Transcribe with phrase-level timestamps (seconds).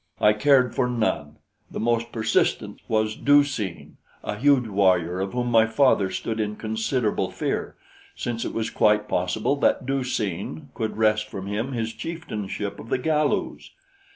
[0.19, 1.35] I cared for none.
[1.69, 6.55] The most persistent was Du seen, a huge warrior of whom my father stood in
[6.55, 7.75] considerable fear,
[8.15, 12.89] since it was quite possible that Du seen could wrest from him his chieftainship of
[12.89, 13.69] the Galus.